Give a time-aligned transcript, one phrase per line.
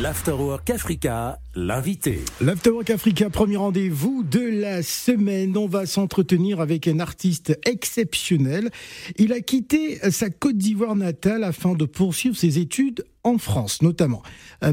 [0.00, 2.20] L'Afterwork Africa, l'invité.
[2.40, 5.56] L'Afterwork Africa, premier rendez-vous de la semaine.
[5.56, 8.70] On va s'entretenir avec un artiste exceptionnel.
[9.16, 14.22] Il a quitté sa Côte d'Ivoire natale afin de poursuivre ses études en France, notamment.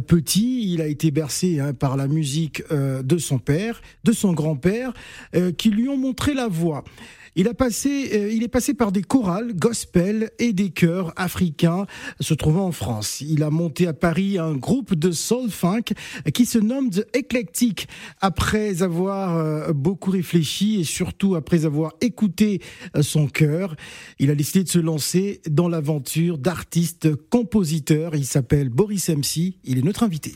[0.08, 4.34] Petit, il a été bercé hein, par la musique euh, de son père, de son
[4.34, 4.94] grand-père,
[5.36, 6.84] euh, qui lui ont montré la voie.
[7.38, 11.86] Il a passé, euh, il est passé par des chorales, gospel et des chœurs africains
[12.22, 13.20] se trouvant en France.
[13.20, 15.94] Il a monté à Paris un groupe de soul funk
[16.34, 17.90] qui se nomme The Eclectic.
[18.22, 22.62] Après avoir euh, beaucoup réfléchi et surtout après avoir écouté
[22.96, 23.76] euh, son cœur,
[24.18, 28.16] il a décidé de se lancer dans l'aventure d'artiste compositeur.
[28.16, 29.54] Il s'appelle Boris MC.
[29.64, 30.36] Il est notre invité.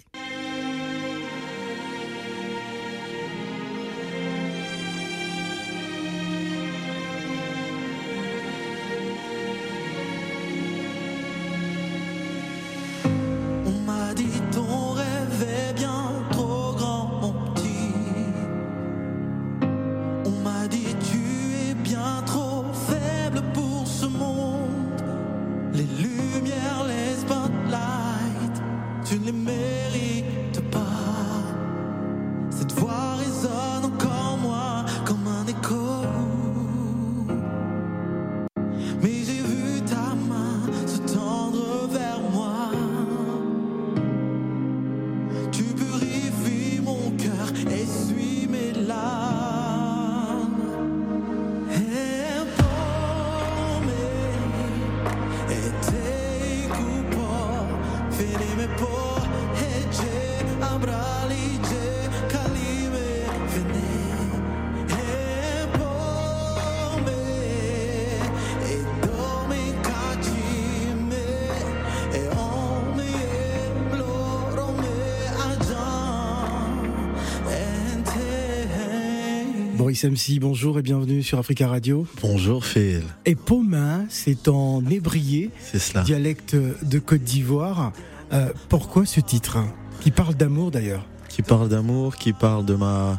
[79.90, 82.06] Boris MC, bonjour et bienvenue sur Africa Radio.
[82.22, 83.02] Bonjour Phil.
[83.26, 86.04] Et Pomain, c'est en ébrié, c'est cela.
[86.04, 87.92] dialecte de Côte d'Ivoire.
[88.32, 89.58] Euh, pourquoi ce titre
[90.02, 91.08] Qui parle d'amour d'ailleurs.
[91.40, 93.18] Qui parle d'amour, qui parle de ma,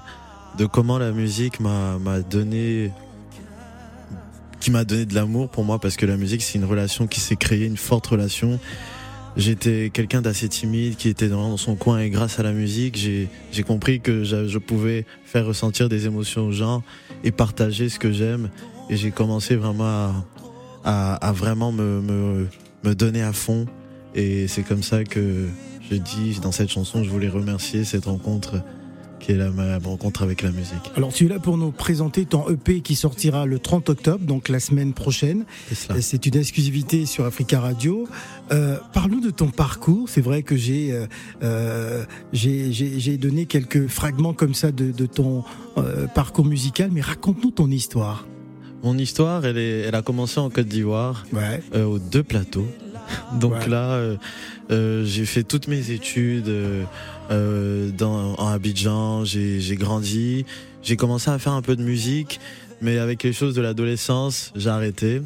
[0.59, 2.93] de comment la musique m'a donné,
[4.61, 7.19] qui m'a donné de l'amour pour moi parce que la musique c'est une relation qui
[7.19, 8.61] s'est créée, une forte relation
[9.39, 13.63] J'étais quelqu'un d'assez timide qui était dans son coin et grâce à la musique, j'ai
[13.63, 16.83] compris que je, pouvais faire ressentir des émotions aux gens
[17.25, 18.51] et partager ce que j'aime.
[18.91, 20.13] Et j'ai commencé vraiment
[20.85, 22.49] à, à, vraiment me, me,
[22.85, 23.65] me donner à fond.
[24.15, 25.47] Et c'est comme ça que
[25.91, 28.63] je dis dans cette chanson, je voulais remercier cette rencontre
[29.19, 30.91] qui est la, ma rencontre avec la musique.
[30.97, 34.49] Alors tu es là pour nous présenter ton EP qui sortira le 30 octobre, donc
[34.49, 35.45] la semaine prochaine.
[36.01, 38.09] C'est une exclusivité sur Africa Radio.
[38.51, 40.09] Euh, Parle-nous de ton parcours.
[40.09, 41.07] C'est vrai que j'ai euh,
[41.43, 45.45] euh j'ai donné quelques fragments comme ça de, de ton
[45.77, 48.27] euh, parcours musical, mais raconte-nous ton histoire.
[48.83, 51.61] Mon histoire, elle, est, elle a commencé en Côte d'Ivoire, ouais.
[51.79, 52.67] aux deux plateaux.
[53.33, 54.17] Donc là, euh,
[54.71, 60.45] euh, j'ai fait toutes mes études euh, dans, en Abidjan, j'ai grandi,
[60.83, 62.41] j'ai commencé à faire un peu de musique,
[62.81, 65.23] mais avec les choses de l'adolescence, j'ai arrêté.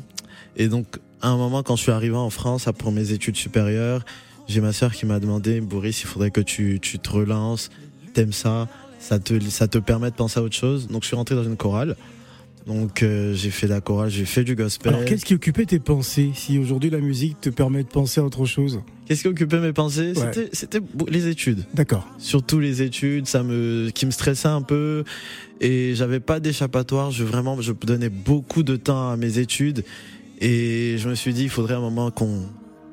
[0.57, 0.87] Et donc,
[1.23, 4.05] à un moment, quand je suis arrivé en France pour mes études supérieures,
[4.47, 7.71] j'ai ma sœur qui m'a demandé, Boris, il faudrait que tu, tu te relances,
[8.13, 8.69] t'aimes ça,
[8.99, 10.89] ça te, ça te permet de penser à autre chose.
[10.89, 11.97] Donc, je suis rentré dans une chorale.
[12.67, 14.95] Donc euh, j'ai fait la chorale, j'ai fait du gospel.
[14.95, 18.25] Alors qu'est-ce qui occupait tes pensées si aujourd'hui la musique te permet de penser à
[18.25, 21.65] autre chose Qu'est-ce qui occupait mes pensées C'était c'était les études.
[21.75, 22.09] D'accord.
[22.17, 25.05] Surtout les études, ça me qui me stressait un peu
[25.61, 29.85] et j'avais pas d'échappatoire, je vraiment je donnais beaucoup de temps à mes études
[30.41, 32.45] et je me suis dit il faudrait un moment qu'on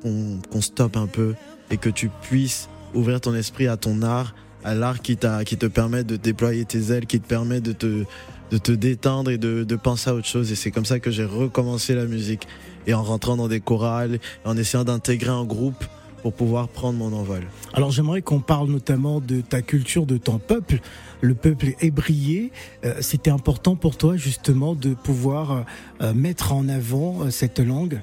[0.02, 1.34] qu'on stoppe un peu
[1.70, 4.34] et que tu puisses ouvrir ton esprit à ton art,
[4.64, 7.72] à l'art qui t'a qui te permet de déployer tes ailes, qui te permet de
[7.72, 8.04] te
[8.50, 10.52] de te détendre et de, de penser à autre chose.
[10.52, 12.46] Et c'est comme ça que j'ai recommencé la musique.
[12.86, 15.84] Et en rentrant dans des chorales, en essayant d'intégrer un groupe
[16.20, 17.42] pour pouvoir prendre mon envol.
[17.72, 20.80] Alors j'aimerais qu'on parle notamment de ta culture, de ton peuple,
[21.20, 22.52] le peuple ébrié.
[22.84, 25.64] Euh, C'était important pour toi justement de pouvoir
[26.00, 28.00] euh, mettre en avant euh, cette langue?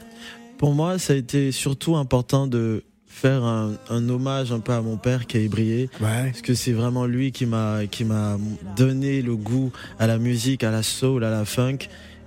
[0.57, 4.81] Pour moi, ça a été surtout important de faire un, un, hommage un peu à
[4.81, 5.89] mon père qui a ébrié.
[5.99, 6.29] Ouais.
[6.29, 8.37] parce que c'est vraiment lui qui m'a qui m'a
[8.77, 11.79] donné le goût à la musique à la soul à la funk.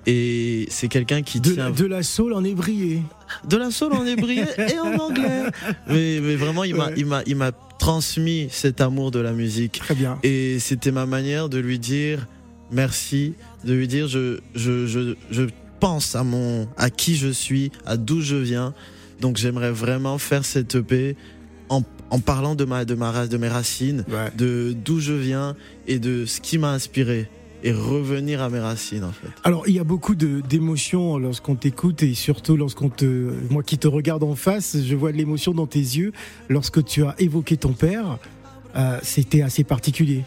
[0.05, 3.02] Et c'est quelqu'un qui de, tient de la soul en ébrié.
[3.49, 5.44] De la soul en ébrié et en anglais.
[5.87, 6.94] Mais, mais vraiment il m'a ouais.
[6.96, 9.79] il m'a il m'a transmis cet amour de la musique.
[9.79, 10.19] Très bien.
[10.25, 12.26] Et c'était ma manière de lui dire
[12.73, 13.34] merci
[13.64, 15.43] de lui dire je je je, je
[15.79, 18.75] pense à mon à qui je suis à d'où je viens
[19.22, 21.16] donc j'aimerais vraiment faire cette EP
[21.70, 24.04] en, en parlant de ma de ma race, de mes racines,
[24.36, 27.28] de d'où je viens et de ce qui m'a inspiré
[27.64, 29.28] et revenir à mes racines en fait.
[29.44, 33.86] Alors il y a beaucoup d'émotions lorsqu'on t'écoute et surtout lorsqu'on te, moi qui te
[33.86, 36.12] regarde en face, je vois de l'émotion dans tes yeux
[36.48, 38.19] lorsque tu as évoqué ton père.
[38.74, 40.24] Euh, c'était assez particulier.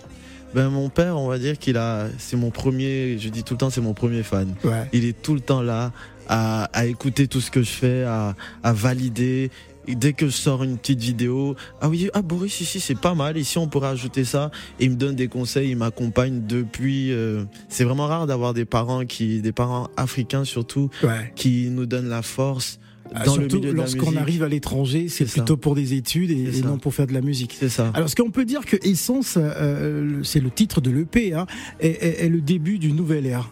[0.53, 3.57] Ben mon père, on va dire qu'il a, c'est mon premier, je dis tout le
[3.57, 4.55] temps, c'est mon premier fan.
[4.93, 5.91] Il est tout le temps là
[6.27, 9.51] à, à, écouter tout ce que je fais, à, à valider
[9.93, 13.37] dès que je sors une petite vidéo, ah oui, ah Boris, ici c'est pas mal,
[13.37, 14.49] ici on pourrait ajouter ça,
[14.79, 17.11] et il me donne des conseils, il m'accompagne depuis.
[17.11, 20.89] Euh, c'est vraiment rare d'avoir des parents qui, des parents africains surtout,
[21.35, 22.79] qui nous donnent la force.
[23.13, 26.93] Ah, dans surtout lorsqu'on arrive à l'étranger, c'est plutôt pour des études et, non pour
[26.95, 27.55] faire de la musique.
[27.57, 27.91] C'est ça.
[27.93, 31.45] Alors, ce qu'on peut dire que Essence, euh, c'est le titre de l'EP, hein,
[31.79, 33.51] est, est, le début d'une nouvelle ère.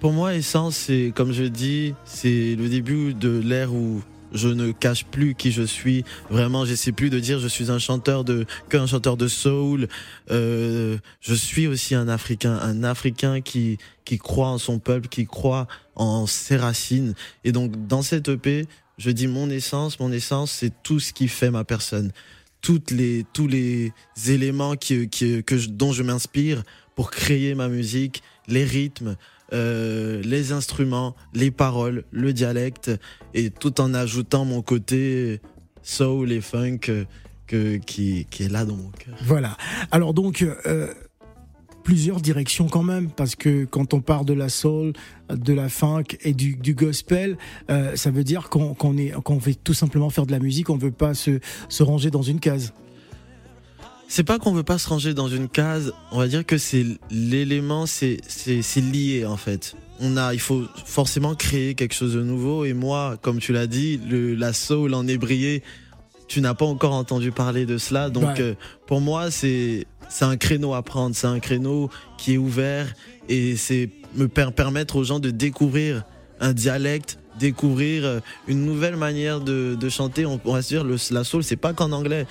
[0.00, 4.00] Pour moi, Essence, c'est comme je dis, c'est le début de l'ère où
[4.32, 6.04] je ne cache plus qui je suis.
[6.30, 9.88] Vraiment, j'essaie plus de dire je suis un chanteur de qu'un chanteur de soul.
[10.30, 15.26] Euh, je suis aussi un Africain, un Africain qui qui croit en son peuple, qui
[15.26, 15.66] croit
[15.96, 17.14] en ses racines.
[17.42, 18.66] Et donc dans cette EP,
[18.98, 19.98] je dis mon essence.
[19.98, 22.12] Mon essence, c'est tout ce qui fait ma personne.
[22.60, 23.92] Toutes les tous les
[24.28, 26.62] éléments qui, qui que dont je m'inspire
[26.94, 29.16] pour créer ma musique, les rythmes.
[29.52, 32.90] Euh, les instruments, les paroles, le dialecte,
[33.32, 35.40] et tout en ajoutant mon côté
[35.82, 37.04] soul et funk euh,
[37.46, 39.14] que, qui, est là dans mon cœur.
[39.22, 39.56] Voilà.
[39.90, 40.92] Alors donc, euh,
[41.82, 44.92] plusieurs directions quand même, parce que quand on part de la soul,
[45.30, 50.26] de la funk et du, gospel, ça veut dire qu'on qu'on veut tout simplement faire
[50.26, 52.74] de la musique, on veut pas se ranger dans une case
[54.08, 56.84] c'est pas qu'on veut pas se ranger dans une case, on va dire que c'est
[57.10, 59.76] l'élément, c'est c'est lié en fait.
[60.00, 62.64] On a, il faut forcément créer quelque chose de nouveau.
[62.64, 65.62] Et moi, comme tu l'as dit, le, la soul en ébrié,
[66.28, 68.08] tu n'as pas encore entendu parler de cela.
[68.08, 68.54] Donc euh,
[68.86, 72.94] pour moi, c'est c'est un créneau à prendre, c'est un créneau qui est ouvert
[73.28, 76.04] et c'est me permettre aux gens de découvrir
[76.40, 80.26] un dialecte, découvrir euh, une nouvelle manière de, chanter.
[80.26, 82.26] On se dire le, la soul, c'est pas qu'en anglais.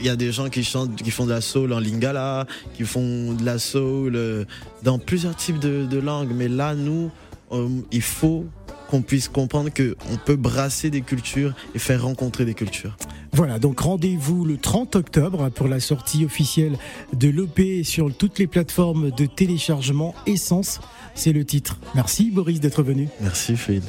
[0.00, 2.84] Il y a des gens qui chantent, qui font de la soul en lingala, qui
[2.84, 4.44] font de la soul euh,
[4.82, 6.32] dans plusieurs types de, langues.
[6.34, 7.10] Mais là, nous,
[7.52, 8.46] euh, il faut
[8.90, 12.96] qu'on puisse comprendre qu'on peut brasser des cultures et faire rencontrer des cultures.
[13.32, 16.78] Voilà, donc rendez-vous le 30 octobre pour la sortie officielle
[17.12, 20.80] de l'EP sur toutes les plateformes de téléchargement Essence.
[21.18, 21.76] C'est le titre.
[21.96, 23.08] Merci Boris d'être venu.
[23.20, 23.82] Merci Phil.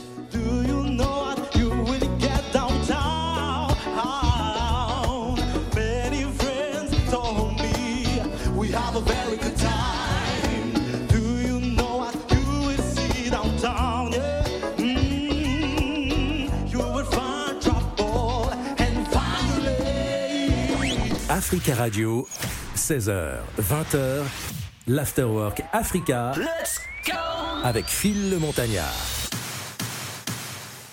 [21.29, 22.27] Africa Radio,
[22.75, 24.23] 16h, 20h,
[24.87, 26.33] l'Afterwork Africa.
[26.35, 26.89] Let's go
[27.63, 29.18] Avec Phil le Montagnard.